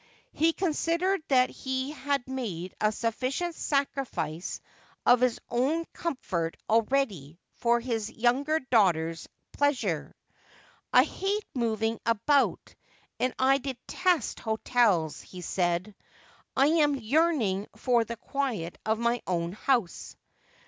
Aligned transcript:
He 0.31 0.51
con 0.51 0.71
sidered 0.71 1.19
that 1.27 1.51
he 1.51 1.91
had 1.91 2.27
made 2.27 2.73
a 2.81 2.91
sufficient 2.91 3.53
sacrifice 3.53 4.59
of 5.05 5.21
his 5.21 5.39
own 5.47 5.85
comfort 5.93 6.57
already 6.67 7.39
for 7.53 7.79
his 7.79 8.09
younger 8.09 8.57
daughter's 8.59 9.29
pleasure.' 9.51 10.15
I 10.91 11.03
hate 11.03 11.45
moving 11.53 11.99
about, 12.03 12.73
and 13.19 13.35
I 13.37 13.59
detest 13.59 14.39
hotels,' 14.39 15.21
he 15.21 15.41
said;' 15.41 15.93
I 16.57 16.65
am 16.65 16.95
yearning 16.95 17.67
for 17.75 18.03
the 18.03 18.17
quiet 18.17 18.79
of 18.83 18.97
my 18.97 19.21
own 19.27 19.51
house.' 19.51 20.15